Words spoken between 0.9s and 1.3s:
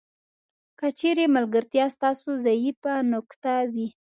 چیرې